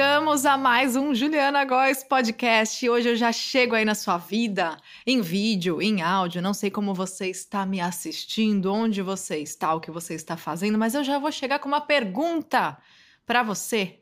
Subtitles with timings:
[0.00, 2.88] Chegamos a mais um Juliana Góes podcast.
[2.88, 6.40] Hoje eu já chego aí na sua vida, em vídeo, em áudio.
[6.40, 10.78] Não sei como você está me assistindo, onde você está, o que você está fazendo,
[10.78, 12.78] mas eu já vou chegar com uma pergunta
[13.26, 14.00] para você.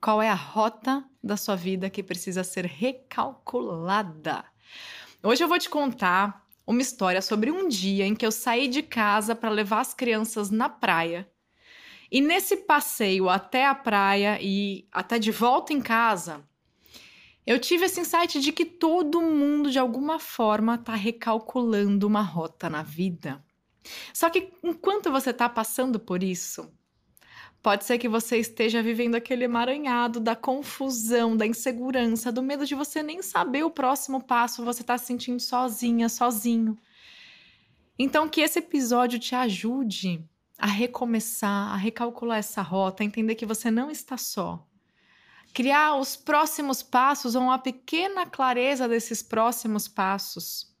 [0.00, 4.44] Qual é a rota da sua vida que precisa ser recalculada?
[5.22, 8.82] Hoje eu vou te contar uma história sobre um dia em que eu saí de
[8.82, 11.31] casa para levar as crianças na praia
[12.12, 16.46] e nesse passeio até a praia e até de volta em casa,
[17.46, 22.68] eu tive esse insight de que todo mundo, de alguma forma, está recalculando uma rota
[22.68, 23.42] na vida.
[24.12, 26.70] Só que enquanto você está passando por isso,
[27.62, 32.74] pode ser que você esteja vivendo aquele emaranhado da confusão, da insegurança, do medo de
[32.74, 36.76] você nem saber o próximo passo, você está se sentindo sozinha, sozinho.
[37.98, 40.22] Então, que esse episódio te ajude
[40.62, 44.64] a recomeçar, a recalcular essa rota, a entender que você não está só.
[45.52, 50.72] Criar os próximos passos ou uma pequena clareza desses próximos passos.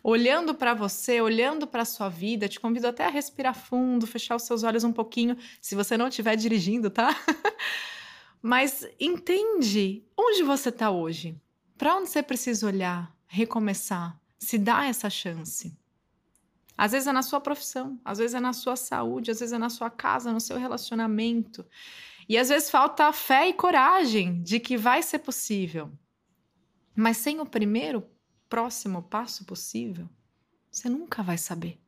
[0.00, 4.36] Olhando para você, olhando para a sua vida, te convido até a respirar fundo, fechar
[4.36, 7.10] os seus olhos um pouquinho, se você não estiver dirigindo, tá?
[8.40, 11.36] Mas entende onde você está hoje.
[11.76, 15.76] Para onde você precisa olhar, recomeçar, se dá essa chance.
[16.76, 19.58] Às vezes é na sua profissão, às vezes é na sua saúde, às vezes é
[19.58, 21.64] na sua casa, no seu relacionamento.
[22.28, 25.90] E às vezes falta fé e coragem de que vai ser possível.
[26.94, 28.06] Mas sem o primeiro
[28.48, 30.08] próximo passo possível,
[30.70, 31.78] você nunca vai saber.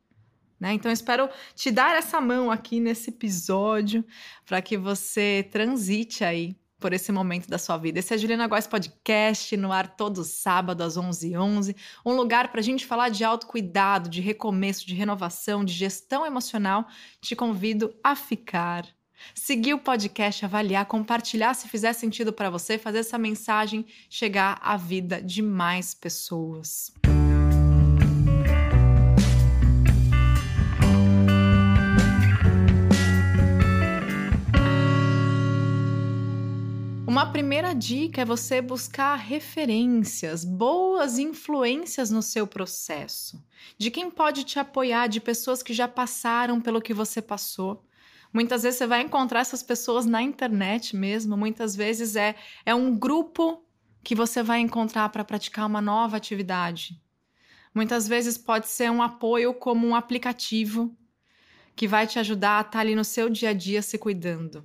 [0.59, 0.73] Né?
[0.73, 4.03] Então, espero te dar essa mão aqui nesse episódio
[4.45, 7.99] para que você transite aí por esse momento da sua vida.
[7.99, 11.59] Esse é a Juliana Góes Podcast, no ar todo sábado às 11h11.
[11.59, 16.25] 11, um lugar para a gente falar de autocuidado, de recomeço, de renovação, de gestão
[16.25, 16.87] emocional.
[17.21, 18.85] Te convido a ficar.
[19.35, 24.77] Seguir o podcast, avaliar, compartilhar se fizer sentido para você, fazer essa mensagem chegar à
[24.77, 26.91] vida de mais pessoas.
[37.09, 43.43] Uma primeira dica é você buscar referências, boas influências no seu processo,
[43.79, 47.83] de quem pode te apoiar, de pessoas que já passaram pelo que você passou.
[48.31, 52.95] Muitas vezes você vai encontrar essas pessoas na internet mesmo, muitas vezes é, é um
[52.95, 53.65] grupo
[54.03, 57.01] que você vai encontrar para praticar uma nova atividade.
[57.73, 60.95] Muitas vezes pode ser um apoio como um aplicativo
[61.75, 64.63] que vai te ajudar a estar ali no seu dia a dia se cuidando.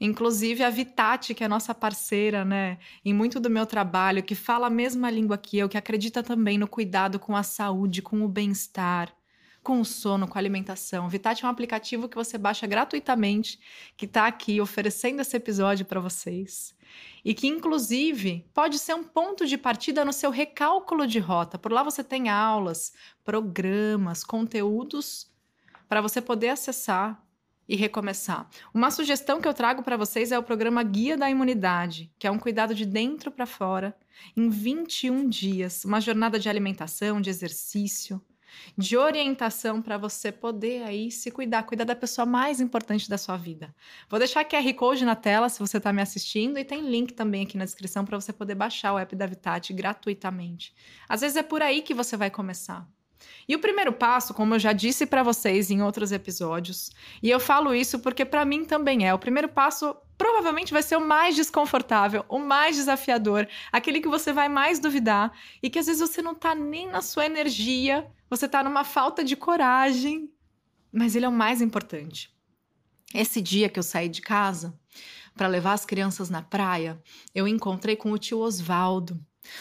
[0.00, 4.66] Inclusive a Vitati, que é nossa parceira, né, em muito do meu trabalho, que fala
[4.66, 8.28] a mesma língua que eu, que acredita também no cuidado com a saúde, com o
[8.28, 9.14] bem-estar,
[9.62, 11.08] com o sono, com a alimentação.
[11.08, 13.58] Vitati é um aplicativo que você baixa gratuitamente,
[13.96, 16.76] que está aqui oferecendo esse episódio para vocês.
[17.24, 21.58] E que, inclusive, pode ser um ponto de partida no seu recálculo de rota.
[21.58, 22.92] Por lá você tem aulas,
[23.24, 25.28] programas, conteúdos
[25.88, 27.25] para você poder acessar
[27.68, 28.48] e recomeçar.
[28.72, 32.30] Uma sugestão que eu trago para vocês é o programa Guia da Imunidade, que é
[32.30, 33.96] um cuidado de dentro para fora,
[34.36, 38.22] em 21 dias, uma jornada de alimentação, de exercício,
[38.76, 43.36] de orientação para você poder aí se cuidar, cuidar da pessoa mais importante da sua
[43.36, 43.74] vida.
[44.08, 47.44] Vou deixar QR Code na tela se você está me assistindo e tem link também
[47.44, 50.74] aqui na descrição para você poder baixar o app da Vitat gratuitamente.
[51.08, 52.88] Às vezes é por aí que você vai começar.
[53.48, 56.90] E o primeiro passo, como eu já disse para vocês em outros episódios,
[57.22, 60.96] e eu falo isso porque para mim também é, o primeiro passo provavelmente vai ser
[60.96, 65.32] o mais desconfortável, o mais desafiador, aquele que você vai mais duvidar
[65.62, 69.22] e que às vezes você não tá nem na sua energia, você tá numa falta
[69.22, 70.30] de coragem,
[70.92, 72.34] mas ele é o mais importante.
[73.14, 74.78] Esse dia que eu saí de casa
[75.34, 77.00] para levar as crianças na praia,
[77.34, 79.20] eu encontrei com o tio Osvaldo.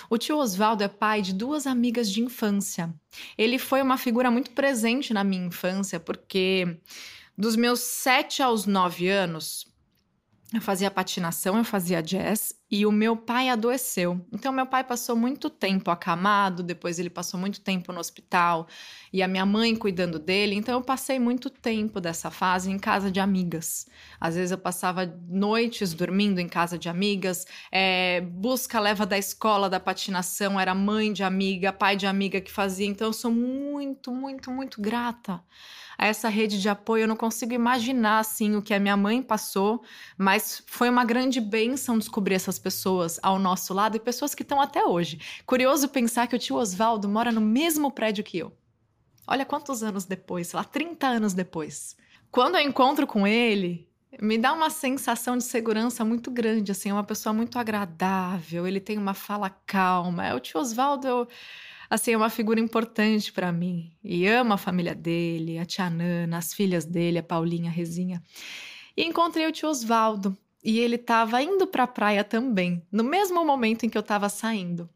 [0.09, 2.93] O tio Oswaldo é pai de duas amigas de infância.
[3.37, 6.79] Ele foi uma figura muito presente na minha infância, porque
[7.37, 9.67] dos meus sete aos nove anos,
[10.53, 14.23] eu fazia patinação, eu fazia jazz e o meu pai adoeceu.
[14.31, 18.67] Então, meu pai passou muito tempo acamado, depois ele passou muito tempo no hospital
[19.11, 20.55] e a minha mãe cuidando dele.
[20.55, 23.87] Então, eu passei muito tempo dessa fase em casa de amigas.
[24.19, 29.67] Às vezes, eu passava noites dormindo em casa de amigas, é, busca, leva da escola
[29.67, 32.85] da patinação, era mãe de amiga, pai de amiga que fazia.
[32.85, 35.43] Então, eu sou muito, muito, muito grata
[35.97, 37.03] a essa rede de apoio.
[37.03, 39.83] Eu não consigo imaginar assim o que a minha mãe passou,
[40.17, 44.61] mas foi uma grande bênção descobrir essas pessoas ao nosso lado e pessoas que estão
[44.61, 45.19] até hoje.
[45.45, 48.51] Curioso pensar que o tio Oswaldo mora no mesmo prédio que eu.
[49.27, 51.95] Olha quantos anos depois, sei lá, 30 anos depois.
[52.29, 53.87] Quando eu encontro com ele,
[54.21, 58.79] me dá uma sensação de segurança muito grande, assim, é uma pessoa muito agradável, ele
[58.79, 60.25] tem uma fala calma.
[60.27, 61.27] É o tio Oswaldo,
[61.95, 63.91] assim, é uma figura importante para mim.
[64.03, 68.21] E amo a família dele, a tia Nana, as filhas dele, a Paulinha, a Rezinha.
[68.95, 73.45] E encontrei o tio Oswaldo, e ele estava indo para a praia também, no mesmo
[73.45, 74.89] momento em que eu estava saindo.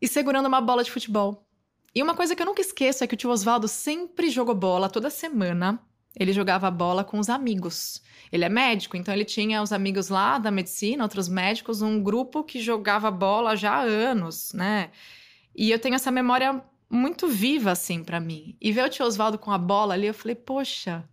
[0.00, 1.44] E segurando uma bola de futebol.
[1.94, 4.88] E uma coisa que eu nunca esqueço é que o tio Oswaldo sempre jogou bola
[4.88, 5.80] toda semana.
[6.14, 8.00] Ele jogava bola com os amigos.
[8.30, 12.44] Ele é médico, então ele tinha os amigos lá da medicina, outros médicos, um grupo
[12.44, 14.90] que jogava bola já há anos, né?
[15.58, 18.56] E eu tenho essa memória muito viva, assim, para mim.
[18.60, 21.04] E ver o tio Oswaldo com a bola ali, eu falei, poxa,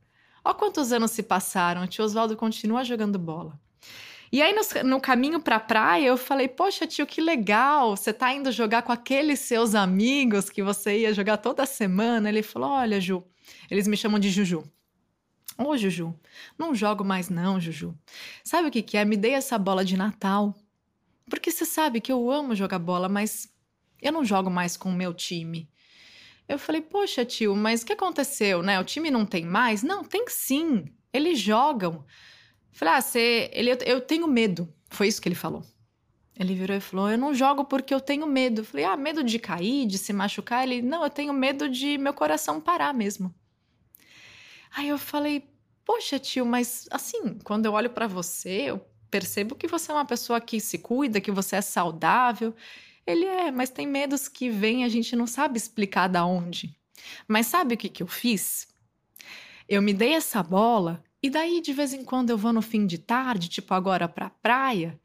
[0.44, 3.60] ó quantos anos se passaram, o tio Oswaldo continua jogando bola.
[4.32, 8.32] E aí, no, no caminho pra praia, eu falei, poxa, tio, que legal, você tá
[8.36, 12.30] indo jogar com aqueles seus amigos que você ia jogar toda semana.
[12.30, 13.24] Ele falou, olha, Ju,
[13.72, 14.64] eles me chamam de Juju.
[15.58, 16.14] Ô, Juju,
[16.56, 17.98] não jogo mais não, Juju.
[18.44, 19.06] Sabe o que, que é?
[19.06, 20.54] Me dei essa bola de Natal.
[21.28, 23.55] Porque você sabe que eu amo jogar bola, mas
[24.06, 25.70] eu não jogo mais com o meu time.
[26.48, 28.80] Eu falei, poxa, tio, mas o que aconteceu, né?
[28.80, 29.82] O time não tem mais?
[29.82, 30.86] Não, tem sim.
[31.12, 32.06] Eles jogam.
[32.72, 33.50] Falei, ah, você.
[33.52, 34.72] Ele, eu tenho medo.
[34.90, 35.64] Foi isso que ele falou.
[36.38, 38.62] Ele virou e falou: Eu não jogo porque eu tenho medo.
[38.62, 40.64] Eu falei: Ah, medo de cair, de se machucar?
[40.64, 43.34] Ele: Não, eu tenho medo de meu coração parar mesmo.
[44.76, 45.50] Aí eu falei:
[45.86, 50.06] Poxa, tio, mas assim, quando eu olho para você, eu percebo que você é uma
[50.06, 52.54] pessoa que se cuida, que você é saudável.
[53.06, 56.76] Ele é, mas tem medos que vêm a gente não sabe explicar da onde.
[57.28, 58.68] Mas sabe o que, que eu fiz?
[59.70, 62.86] Eu me dei essa bola e daí de vez em quando eu vou no fim
[62.86, 65.00] de tarde, tipo agora para a praia,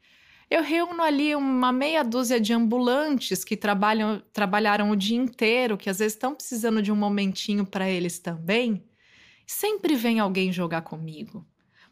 [0.51, 5.89] eu reúno ali uma meia dúzia de ambulantes que trabalham, trabalharam o dia inteiro, que
[5.89, 8.83] às vezes estão precisando de um momentinho para eles também.
[9.47, 11.47] Sempre vem alguém jogar comigo.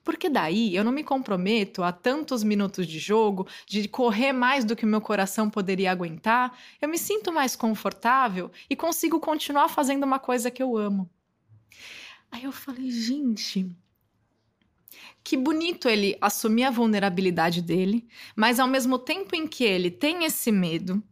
[0.10, 4.76] Porque daí eu não me comprometo a tantos minutos de jogo, de correr mais do
[4.76, 6.58] que o meu coração poderia aguentar.
[6.82, 11.08] Eu me sinto mais confortável e consigo continuar fazendo uma coisa que eu amo.
[12.32, 13.70] Aí eu falei, gente,
[15.24, 20.26] que bonito ele assumir a vulnerabilidade dele, mas ao mesmo tempo em que ele tem
[20.26, 21.04] esse medo,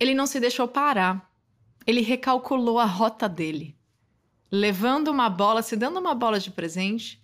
[0.00, 1.32] ele não se deixou parar.
[1.86, 3.78] Ele recalculou a rota dele
[4.50, 7.22] levando uma bola, se dando uma bola de presente,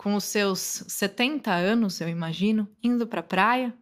[0.00, 3.76] com os seus 70 anos, eu imagino, indo para a praia,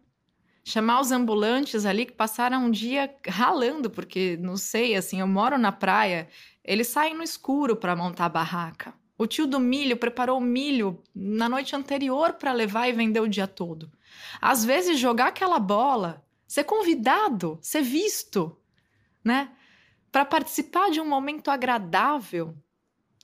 [0.65, 5.57] chamar os ambulantes ali que passaram um dia ralando, porque não sei, assim, eu moro
[5.57, 6.27] na praia,
[6.61, 8.93] eles saem no escuro para montar a barraca.
[9.17, 13.29] O tio do milho preparou o milho na noite anterior para levar e vender o
[13.29, 13.89] dia todo.
[14.41, 18.57] Às vezes jogar aquela bola, ser convidado, ser visto,
[19.23, 19.53] né?
[20.11, 22.57] Para participar de um momento agradável,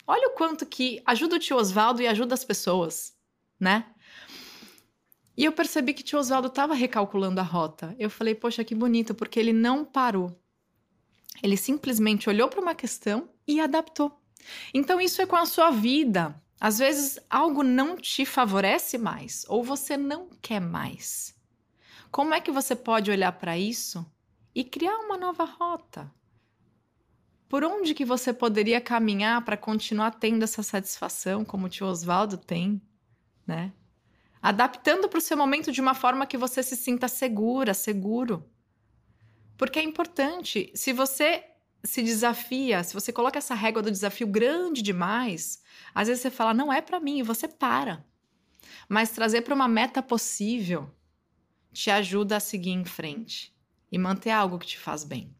[0.07, 3.13] Olha o quanto que ajuda o tio Oswaldo e ajuda as pessoas,
[3.59, 3.85] né?
[5.37, 7.95] E eu percebi que o tio Oswaldo estava recalculando a rota.
[7.99, 10.39] Eu falei, poxa, que bonito, porque ele não parou.
[11.43, 14.21] Ele simplesmente olhou para uma questão e adaptou.
[14.73, 16.41] Então, isso é com a sua vida.
[16.59, 21.35] Às vezes, algo não te favorece mais ou você não quer mais.
[22.09, 24.05] Como é que você pode olhar para isso
[24.53, 26.09] e criar uma nova rota?
[27.55, 32.35] Por onde que você poderia caminhar para continuar tendo essa satisfação, como o tio Oswaldo
[32.35, 32.81] tem,
[33.47, 33.71] né?
[34.41, 38.45] Adaptando para o seu momento de uma forma que você se sinta segura, seguro.
[39.55, 41.45] Porque é importante, se você
[41.81, 46.53] se desafia, se você coloca essa régua do desafio grande demais, às vezes você fala,
[46.53, 48.05] não é para mim, e você para.
[48.89, 50.93] Mas trazer para uma meta possível
[51.71, 53.55] te ajuda a seguir em frente
[53.89, 55.33] e manter algo que te faz bem.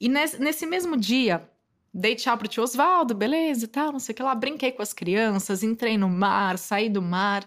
[0.00, 1.48] E nesse, nesse mesmo dia,
[1.92, 4.34] dei tchau pro tio Oswaldo, beleza e tal, não sei o que lá.
[4.34, 7.46] Brinquei com as crianças, entrei no mar, saí do mar.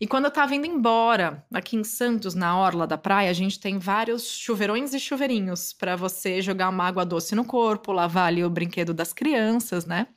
[0.00, 3.58] E quando eu tava indo embora, aqui em Santos, na orla da praia, a gente
[3.58, 8.44] tem vários chuveirões e chuveirinhos para você jogar uma água doce no corpo, lavar ali
[8.44, 10.08] o brinquedo das crianças, né?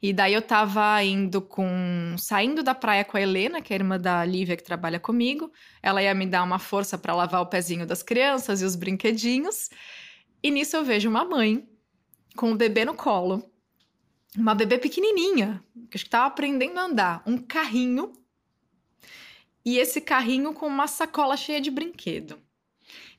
[0.00, 2.14] E daí eu tava indo com.
[2.16, 5.52] saindo da praia com a Helena, que é a irmã da Lívia que trabalha comigo.
[5.82, 9.68] Ela ia me dar uma força para lavar o pezinho das crianças e os brinquedinhos.
[10.42, 11.68] E nisso eu vejo uma mãe
[12.36, 13.50] com o bebê no colo,
[14.36, 18.12] uma bebê pequenininha, que acho que estava aprendendo a andar, um carrinho,
[19.64, 22.38] e esse carrinho com uma sacola cheia de brinquedo.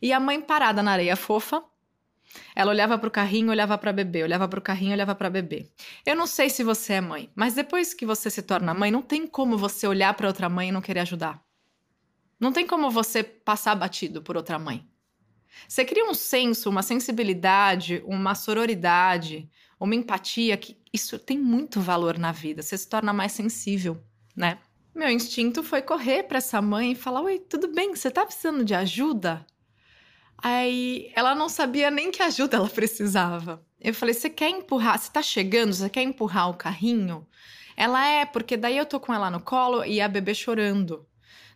[0.02, 1.64] E a mãe parada na areia fofa,
[2.56, 5.70] ela olhava para o carrinho, olhava para bebê, olhava para o carrinho, olhava para bebê.
[6.06, 9.02] Eu não sei se você é mãe, mas depois que você se torna mãe, não
[9.02, 11.44] tem como você olhar para outra mãe e não querer ajudar.
[12.40, 14.88] Não tem como você passar batido por outra mãe.
[15.68, 22.18] Você cria um senso, uma sensibilidade, uma sororidade, uma empatia que isso tem muito valor
[22.18, 22.62] na vida.
[22.62, 24.02] Você se torna mais sensível.
[24.36, 24.58] né?
[24.94, 27.96] Meu instinto foi correr para essa mãe e falar: Oi, tudo bem?
[27.96, 29.46] Você tá precisando de ajuda?
[30.38, 33.66] Aí ela não sabia nem que ajuda ela precisava.
[33.80, 35.00] Eu falei: Você quer empurrar?
[35.00, 35.74] Você tá chegando?
[35.74, 37.26] Você quer empurrar o carrinho?
[37.78, 41.08] Ela é, porque daí eu tô com ela no colo e a bebê chorando.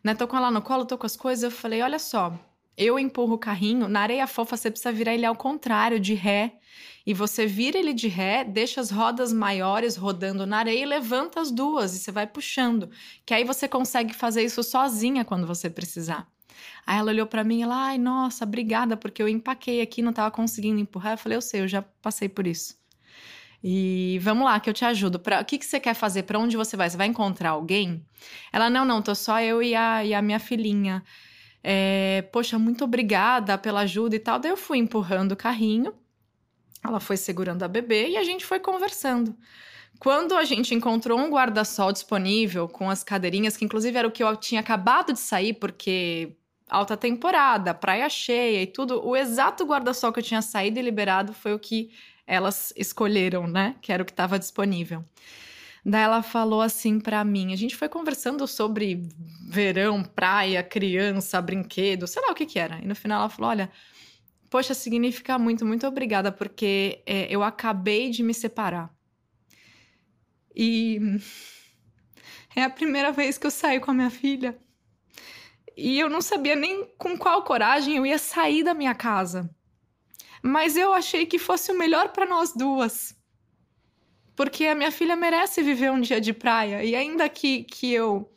[0.03, 0.15] Né?
[0.15, 1.43] Tô com ela no colo, tô com as coisas.
[1.43, 2.37] Eu falei: Olha só,
[2.77, 6.57] eu empurro o carrinho, na areia fofa você precisa virar ele ao contrário, de ré.
[7.05, 11.41] E você vira ele de ré, deixa as rodas maiores rodando na areia e levanta
[11.41, 12.89] as duas e você vai puxando.
[13.25, 16.27] Que aí você consegue fazer isso sozinha quando você precisar.
[16.85, 20.13] Aí ela olhou para mim e ela, ai, nossa, obrigada, porque eu empaquei aqui, não
[20.13, 21.13] tava conseguindo empurrar.
[21.13, 22.77] Eu falei, eu sei, eu já passei por isso.
[23.63, 25.19] E vamos lá, que eu te ajudo.
[25.19, 26.23] Pra, o que, que você quer fazer?
[26.23, 26.89] Para onde você vai?
[26.89, 28.05] Você vai encontrar alguém?
[28.51, 31.03] Ela, não, não, tô só eu e a, e a minha filhinha.
[31.63, 34.37] É, Poxa, muito obrigada pela ajuda e tal.
[34.37, 35.93] Daí eu fui empurrando o carrinho,
[36.83, 39.35] ela foi segurando a bebê e a gente foi conversando.
[39.99, 44.23] Quando a gente encontrou um guarda-sol disponível com as cadeirinhas, que inclusive era o que
[44.23, 46.35] eu tinha acabado de sair, porque
[46.69, 51.31] alta temporada, praia cheia e tudo, o exato guarda-sol que eu tinha saído e liberado
[51.31, 51.91] foi o que
[52.25, 53.75] elas escolheram, né?
[53.81, 55.03] Que era o que estava disponível.
[55.85, 59.05] Daí ela falou assim para mim, a gente foi conversando sobre
[59.49, 62.79] verão, praia, criança, brinquedo, sei lá o que que era.
[62.81, 63.69] E no final ela falou, olha,
[64.49, 68.95] poxa, significa muito, muito obrigada, porque é, eu acabei de me separar.
[70.55, 70.99] E
[72.55, 74.57] é a primeira vez que eu saio com a minha filha.
[75.75, 79.49] E eu não sabia nem com qual coragem eu ia sair da minha casa.
[80.41, 83.15] Mas eu achei que fosse o melhor para nós duas
[84.35, 86.83] porque a minha filha merece viver um dia de praia.
[86.83, 88.31] E ainda que, que eu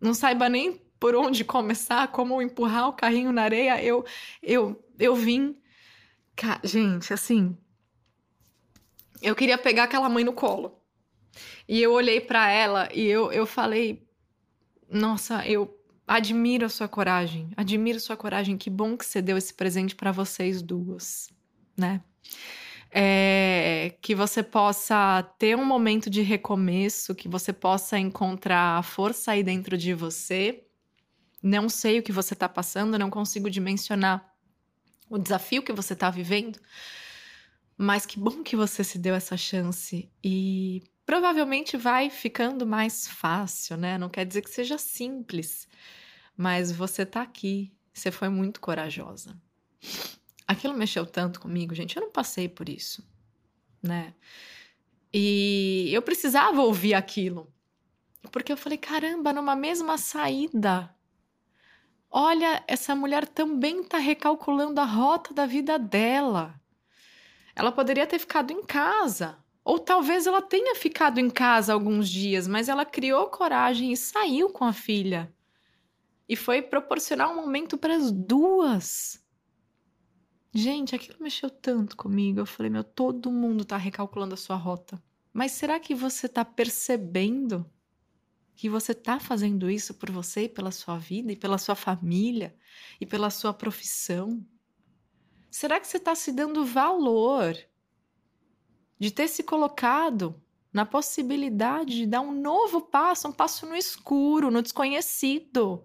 [0.00, 4.04] não saiba nem por onde começar, como empurrar o carrinho na areia, eu,
[4.42, 5.56] eu, eu vim.
[6.64, 7.56] Gente, assim.
[9.22, 10.80] Eu queria pegar aquela mãe no colo.
[11.68, 14.06] E eu olhei para ela e eu, eu falei:
[14.88, 17.50] Nossa, eu admiro a sua coragem.
[17.56, 18.56] Admiro a sua coragem.
[18.56, 21.28] Que bom que você deu esse presente para vocês duas,
[21.76, 22.02] né?
[22.98, 29.42] É, que você possa ter um momento de recomeço, que você possa encontrar força aí
[29.42, 30.64] dentro de você.
[31.42, 34.26] Não sei o que você está passando, não consigo dimensionar
[35.10, 36.58] o desafio que você está vivendo,
[37.76, 43.76] mas que bom que você se deu essa chance e provavelmente vai ficando mais fácil,
[43.76, 43.98] né?
[43.98, 45.68] Não quer dizer que seja simples,
[46.34, 49.38] mas você está aqui, você foi muito corajosa
[50.46, 51.96] aquilo mexeu tanto comigo, gente.
[51.96, 53.06] Eu não passei por isso,
[53.82, 54.14] né?
[55.12, 57.52] E eu precisava ouvir aquilo.
[58.30, 60.94] Porque eu falei, caramba, numa mesma saída.
[62.10, 66.60] Olha, essa mulher também está recalculando a rota da vida dela.
[67.54, 69.38] Ela poderia ter ficado em casa.
[69.64, 74.50] Ou talvez ela tenha ficado em casa alguns dias, mas ela criou coragem e saiu
[74.50, 75.32] com a filha.
[76.28, 79.24] E foi proporcionar um momento para as duas.
[80.56, 82.40] Gente, aquilo mexeu tanto comigo.
[82.40, 85.02] Eu falei, meu, todo mundo tá recalculando a sua rota.
[85.30, 87.70] Mas será que você tá percebendo
[88.54, 92.56] que você tá fazendo isso por você e pela sua vida e pela sua família
[92.98, 94.42] e pela sua profissão?
[95.50, 97.54] Será que você está se dando valor
[98.98, 104.50] de ter se colocado na possibilidade de dar um novo passo, um passo no escuro,
[104.50, 105.84] no desconhecido?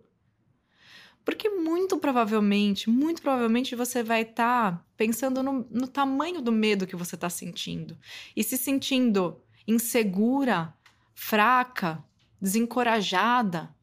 [1.23, 6.87] Porque muito provavelmente, muito provavelmente você vai estar tá pensando no, no tamanho do medo
[6.87, 7.97] que você está sentindo
[8.35, 10.73] e se sentindo insegura,
[11.13, 12.03] fraca,
[12.41, 13.73] desencorajada.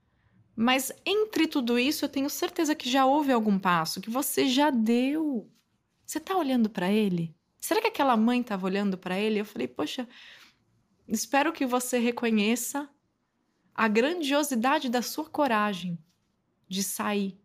[0.57, 4.71] Mas entre tudo isso, eu tenho certeza que já houve algum passo que você já
[4.71, 5.49] deu.
[6.05, 7.37] Você está olhando para ele?
[7.61, 9.39] Será que aquela mãe estava olhando para ele?
[9.39, 10.09] Eu falei, poxa,
[11.07, 12.89] espero que você reconheça
[13.73, 15.97] a grandiosidade da sua coragem
[16.69, 17.41] de sair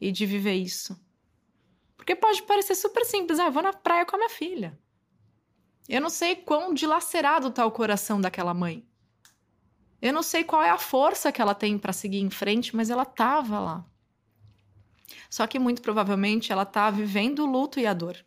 [0.00, 0.98] e de viver isso.
[1.96, 4.78] Porque pode parecer super simples, ah, vou na praia com a minha filha.
[5.88, 8.86] Eu não sei quão dilacerado está o coração daquela mãe.
[10.00, 12.90] Eu não sei qual é a força que ela tem para seguir em frente, mas
[12.90, 13.86] ela estava lá.
[15.30, 18.22] Só que muito provavelmente ela está vivendo o luto e a dor.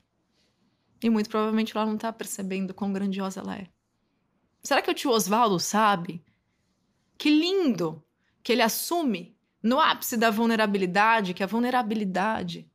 [1.02, 3.68] E muito provavelmente ela não está percebendo quão grandiosa ela é.
[4.64, 6.24] Será que o tio Oswaldo sabe?
[7.18, 8.04] Que lindo
[8.44, 12.70] que ele assume no ápice da vulnerabilidade, que a vulnerabilidade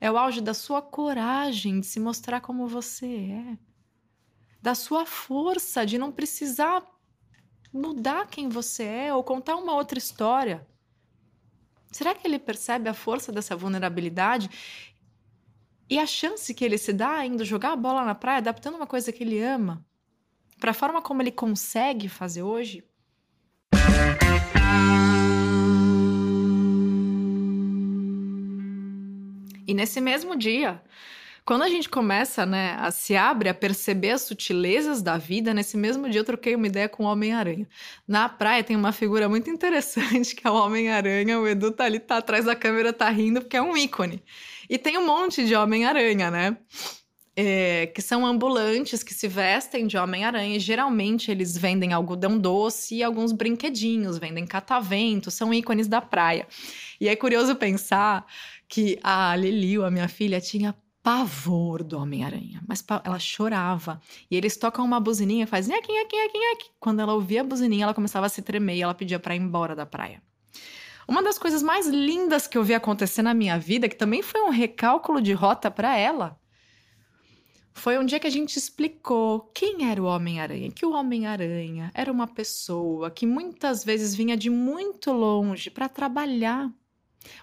[0.00, 3.58] é o auge da sua coragem de se mostrar como você é,
[4.60, 6.84] da sua força de não precisar
[7.72, 10.66] mudar quem você é ou contar uma outra história.
[11.90, 14.50] Será que ele percebe a força dessa vulnerabilidade
[15.88, 18.86] e a chance que ele se dá indo jogar a bola na praia, adaptando uma
[18.86, 19.84] coisa que ele ama
[20.58, 22.84] para a forma como ele consegue fazer hoje?
[29.66, 30.82] E nesse mesmo dia,
[31.44, 35.76] quando a gente começa, né, a se abre a perceber as sutilezas da vida, nesse
[35.76, 37.68] mesmo dia eu troquei uma ideia com o Homem-Aranha.
[38.06, 41.40] Na praia tem uma figura muito interessante que é o Homem-Aranha.
[41.40, 44.22] O Edu tá ali, tá atrás da câmera, tá rindo, porque é um ícone.
[44.70, 46.56] E tem um monte de Homem-Aranha, né?
[47.34, 50.60] É, que são ambulantes que se vestem de Homem-Aranha.
[50.60, 56.46] Geralmente eles vendem algodão doce e alguns brinquedinhos, vendem catavento, são ícones da praia.
[57.00, 58.24] E é curioso pensar
[58.72, 64.00] que a Liliu, a minha filha, tinha pavor do Homem-Aranha, mas ela chorava.
[64.30, 66.70] E eles tocam uma buzininha, faz nheque, nheque, nheque, nheque.
[66.80, 69.42] Quando ela ouvia a buzininha, ela começava a se tremer e ela pedia para ir
[69.42, 70.22] embora da praia.
[71.06, 74.40] Uma das coisas mais lindas que eu vi acontecer na minha vida, que também foi
[74.40, 76.40] um recálculo de rota para ela,
[77.74, 80.70] foi um dia que a gente explicou quem era o Homem-Aranha.
[80.70, 86.72] Que o Homem-Aranha era uma pessoa que muitas vezes vinha de muito longe para trabalhar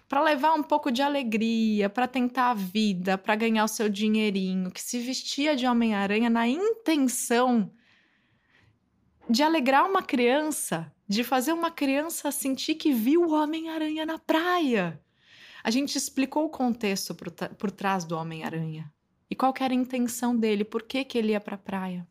[0.08, 4.72] para levar um pouco de alegria, para tentar a vida, para ganhar o seu dinheirinho,
[4.72, 7.72] que se vestia de Homem-Aranha na intenção
[9.30, 15.00] de alegrar uma criança, de fazer uma criança sentir que viu o Homem-Aranha na praia.
[15.64, 18.92] A gente explicou o contexto por, por trás do Homem-Aranha
[19.30, 22.08] e qual era a intenção dele, por que, que ele ia para a praia.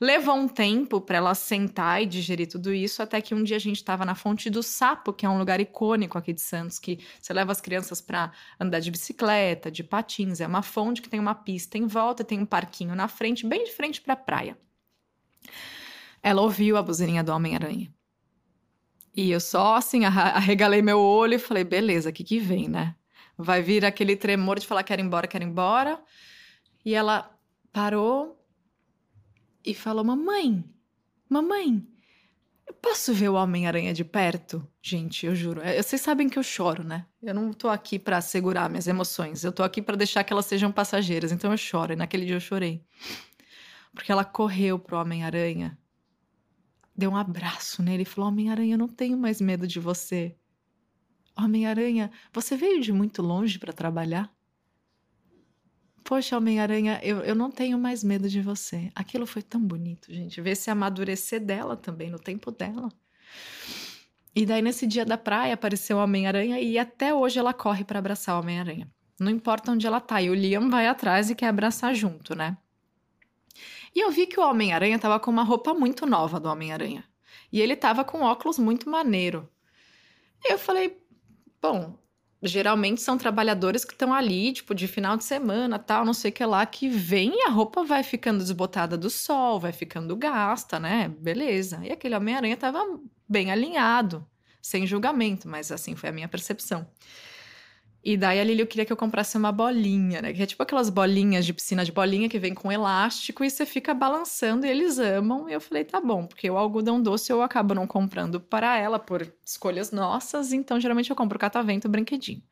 [0.00, 3.60] Levou um tempo para ela sentar e digerir tudo isso, até que um dia a
[3.60, 6.98] gente estava na Fonte do Sapo, que é um lugar icônico aqui de Santos, que
[7.20, 10.40] você leva as crianças para andar de bicicleta, de patins.
[10.40, 13.64] É uma fonte que tem uma pista em volta, tem um parquinho na frente, bem
[13.64, 14.58] de frente para a praia.
[16.22, 17.92] Ela ouviu a buzininha do Homem-Aranha.
[19.14, 22.96] E eu só assim arregalei meu olho e falei: beleza, o que, que vem, né?
[23.36, 26.02] Vai vir aquele tremor de falar: quero ir embora, quero ir embora.
[26.84, 27.30] E ela
[27.72, 28.43] parou,
[29.64, 30.64] e falou: Mamãe,
[31.28, 31.86] mamãe,
[32.66, 34.66] eu posso ver o Homem-Aranha de perto?
[34.82, 35.60] Gente, eu juro.
[35.62, 37.06] É, vocês sabem que eu choro, né?
[37.22, 39.44] Eu não tô aqui para segurar minhas emoções.
[39.44, 41.32] Eu tô aqui para deixar que elas sejam passageiras.
[41.32, 41.92] Então eu choro.
[41.92, 42.84] E naquele dia eu chorei.
[43.94, 45.78] Porque ela correu pro Homem-Aranha,
[46.96, 50.36] deu um abraço nele e falou: Homem-Aranha, eu não tenho mais medo de você.
[51.36, 54.32] Homem-Aranha, você veio de muito longe para trabalhar?
[56.04, 58.92] Poxa, Homem-Aranha, eu, eu não tenho mais medo de você.
[58.94, 60.38] Aquilo foi tão bonito, gente.
[60.40, 62.92] Ver se amadurecer dela também, no tempo dela.
[64.36, 67.98] E daí, nesse dia da praia, apareceu o Homem-Aranha e até hoje ela corre para
[67.98, 68.86] abraçar o Homem-Aranha.
[69.18, 70.20] Não importa onde ela tá.
[70.20, 72.58] E o Liam vai atrás e quer abraçar junto, né?
[73.94, 77.04] E eu vi que o Homem-Aranha tava com uma roupa muito nova do Homem-Aranha.
[77.50, 79.48] E ele tava com óculos muito maneiro.
[80.44, 81.00] E eu falei,
[81.62, 81.96] bom,
[82.44, 86.34] geralmente são trabalhadores que estão ali, tipo, de final de semana, tal, não sei o
[86.34, 90.78] que lá, que vem e a roupa vai ficando desbotada do sol, vai ficando gasta,
[90.78, 91.08] né?
[91.18, 91.80] Beleza.
[91.82, 92.80] E aquele Homem-Aranha tava
[93.28, 94.26] bem alinhado,
[94.60, 96.86] sem julgamento, mas assim foi a minha percepção.
[98.06, 100.32] E daí a Lili queria que eu comprasse uma bolinha, né?
[100.34, 103.64] Que é tipo aquelas bolinhas de piscina de bolinha que vem com elástico e você
[103.64, 105.48] fica balançando e eles amam.
[105.48, 108.98] E eu falei, tá bom, porque o algodão doce eu acabo não comprando para ela
[108.98, 112.42] por escolhas nossas, então geralmente eu compro catavento brinquedinho.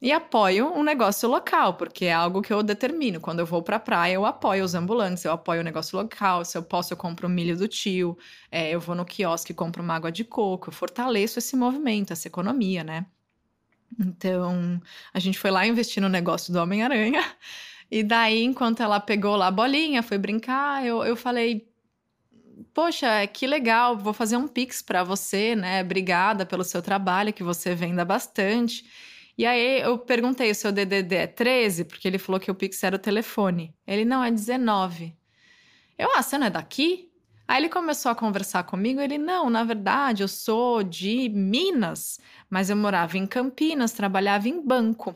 [0.00, 3.18] E apoio um negócio local, porque é algo que eu determino.
[3.18, 6.44] Quando eu vou pra praia, eu apoio os ambulantes, eu apoio o negócio local.
[6.44, 8.16] Se eu posso, eu compro o milho do tio,
[8.50, 10.68] é, eu vou no quiosque e compro uma água de coco.
[10.68, 13.06] Eu fortaleço esse movimento, essa economia, né?
[13.98, 14.80] Então,
[15.12, 17.22] a gente foi lá investir no negócio do Homem-Aranha.
[17.90, 21.68] E daí, enquanto ela pegou lá a bolinha, foi brincar, eu, eu falei:
[22.74, 25.82] Poxa, que legal, vou fazer um pix para você, né?
[25.82, 28.84] Obrigada pelo seu trabalho, que você venda bastante.
[29.38, 31.84] E aí eu perguntei: o seu DDD é 13?
[31.84, 33.74] Porque ele falou que o pix era o telefone.
[33.86, 35.16] Ele não, é 19.
[35.98, 37.10] Eu, ah, você não é daqui?
[37.48, 39.00] Aí ele começou a conversar comigo.
[39.00, 42.18] Ele, não, na verdade, eu sou de Minas,
[42.50, 45.14] mas eu morava em Campinas, trabalhava em banco.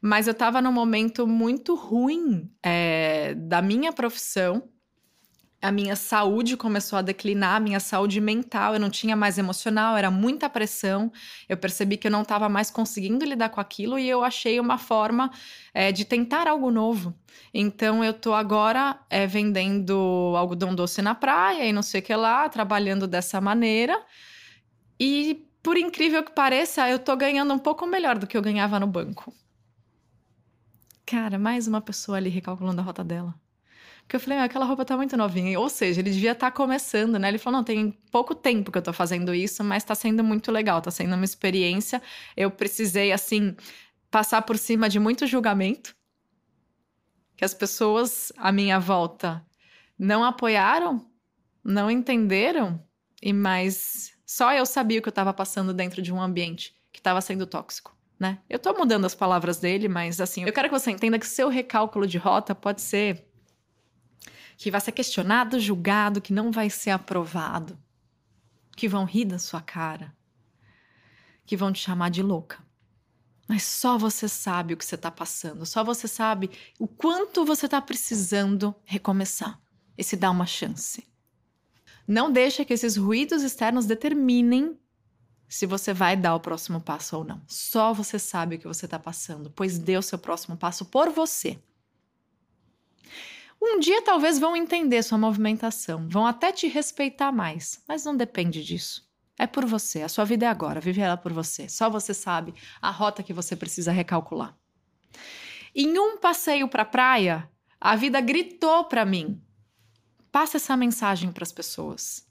[0.00, 4.68] Mas eu estava num momento muito ruim é, da minha profissão
[5.60, 9.96] a minha saúde começou a declinar, a minha saúde mental, eu não tinha mais emocional,
[9.96, 11.10] era muita pressão.
[11.48, 14.78] Eu percebi que eu não estava mais conseguindo lidar com aquilo e eu achei uma
[14.78, 15.30] forma
[15.74, 17.12] é, de tentar algo novo.
[17.52, 22.14] Então eu tô agora é, vendendo algodão doce na praia e não sei o que
[22.14, 24.00] lá, trabalhando dessa maneira.
[24.98, 28.78] E por incrível que pareça, eu tô ganhando um pouco melhor do que eu ganhava
[28.78, 29.34] no banco.
[31.04, 33.34] Cara, mais uma pessoa ali recalculando a rota dela.
[34.08, 35.60] Porque eu falei, ah, aquela roupa tá muito novinha.
[35.60, 37.28] Ou seja, ele devia estar tá começando, né?
[37.28, 40.50] Ele falou, não, tem pouco tempo que eu tô fazendo isso, mas tá sendo muito
[40.50, 42.00] legal, tá sendo uma experiência.
[42.34, 43.54] Eu precisei, assim,
[44.10, 45.94] passar por cima de muito julgamento.
[47.36, 49.44] Que as pessoas à minha volta
[49.98, 51.06] não apoiaram,
[51.62, 52.82] não entenderam,
[53.22, 56.98] e mais só eu sabia o que eu estava passando dentro de um ambiente que
[56.98, 57.94] estava sendo tóxico.
[58.18, 58.38] Né?
[58.48, 61.50] Eu tô mudando as palavras dele, mas assim, eu quero que você entenda que seu
[61.50, 63.27] recálculo de rota pode ser
[64.58, 67.78] que vai ser questionado, julgado, que não vai ser aprovado,
[68.76, 70.12] que vão rir da sua cara,
[71.46, 72.58] que vão te chamar de louca.
[73.46, 77.66] Mas só você sabe o que você está passando, só você sabe o quanto você
[77.66, 79.60] está precisando recomeçar
[79.96, 81.06] e se dar uma chance.
[82.06, 84.76] Não deixa que esses ruídos externos determinem
[85.48, 87.40] se você vai dar o próximo passo ou não.
[87.46, 91.62] Só você sabe o que você está passando, pois deu seu próximo passo por você.
[93.60, 98.62] Um dia talvez vão entender sua movimentação, vão até te respeitar mais, mas não depende
[98.62, 99.08] disso.
[99.36, 101.68] É por você, a sua vida é agora, vive ela por você.
[101.68, 104.56] Só você sabe a rota que você precisa recalcular.
[105.74, 107.48] Em um passeio para a praia,
[107.80, 109.40] a vida gritou para mim:
[110.32, 112.26] passa essa mensagem para as pessoas.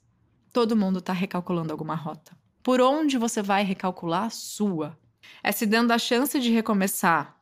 [0.52, 2.36] Todo mundo está recalculando alguma rota.
[2.62, 4.30] Por onde você vai recalcular?
[4.30, 4.98] Sua.
[5.42, 7.40] É se dando a chance de recomeçar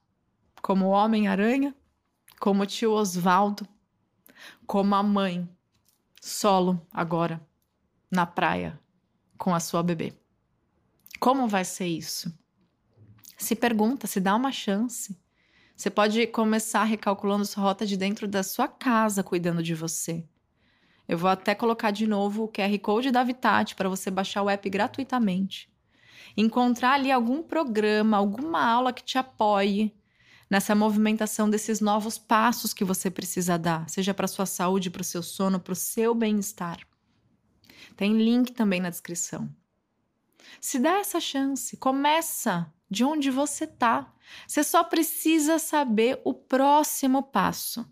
[0.63, 1.75] como Homem-Aranha,
[2.39, 3.67] como tio Osvaldo,
[4.67, 5.49] como a mãe,
[6.21, 7.41] solo agora,
[8.11, 8.79] na praia,
[9.39, 10.13] com a sua bebê.
[11.21, 12.33] Como vai ser isso?
[13.37, 15.19] Se pergunta, se dá uma chance.
[15.77, 20.27] Você pode começar recalculando sua rota de dentro da sua casa, cuidando de você.
[21.09, 24.51] Eu vou até colocar de novo o QR Code da Vitat para você baixar o
[24.51, 25.71] app gratuitamente.
[26.37, 29.95] Encontrar ali algum programa, alguma aula que te apoie
[30.49, 35.05] nessa movimentação desses novos passos que você precisa dar, seja para sua saúde, para o
[35.05, 36.79] seu sono, para o seu bem-estar.
[37.97, 39.49] Tem link também na descrição.
[40.61, 44.13] Se dá essa chance, começa de onde você está.
[44.47, 47.87] Você só precisa saber o próximo passo.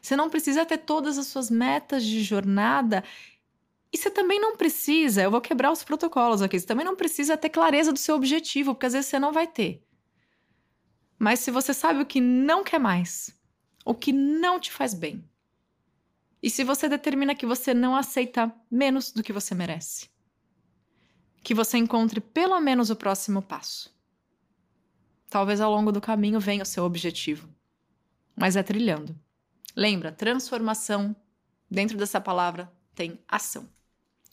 [0.00, 3.04] Você não precisa ter todas as suas metas de jornada.
[3.92, 7.36] E você também não precisa, eu vou quebrar os protocolos aqui, você também não precisa
[7.36, 9.84] ter clareza do seu objetivo, porque às vezes você não vai ter.
[11.22, 13.38] Mas se você sabe o que não quer mais,
[13.84, 15.22] o que não te faz bem,
[16.42, 20.08] e se você determina que você não aceita menos do que você merece,
[21.42, 23.94] que você encontre pelo menos o próximo passo.
[25.28, 27.46] Talvez ao longo do caminho venha o seu objetivo,
[28.34, 29.14] mas é trilhando.
[29.76, 31.14] Lembra, transformação,
[31.70, 33.68] dentro dessa palavra tem ação.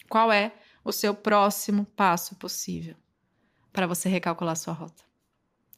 [0.07, 2.95] Qual é o seu próximo passo possível
[3.73, 5.03] para você recalcular sua rota?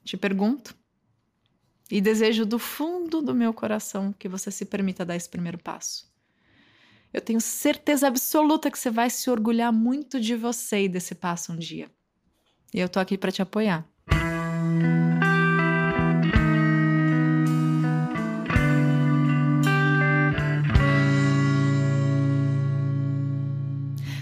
[0.03, 0.78] Te pergunto
[1.91, 6.08] e desejo do fundo do meu coração que você se permita dar esse primeiro passo.
[7.12, 11.52] Eu tenho certeza absoluta que você vai se orgulhar muito de você e desse passo
[11.52, 11.89] um dia.
[12.71, 13.88] E eu tô aqui para te apoiar.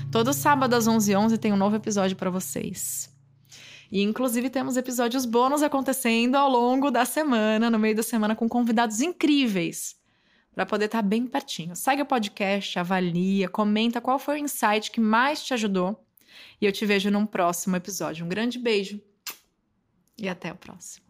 [0.10, 3.17] Todo sábado às 11h11 11 tem um novo episódio para vocês.
[3.91, 8.50] E inclusive temos episódios bônus acontecendo ao longo da semana, no meio da semana, com
[8.50, 9.95] convidados incríveis,
[10.54, 11.76] para poder estar tá bem pertinho.
[11.76, 16.04] Segue o podcast, avalia, comenta qual foi o insight que mais te ajudou.
[16.62, 18.26] E eu te vejo num próximo episódio.
[18.26, 19.02] Um grande beijo
[20.17, 21.06] e até o próximo.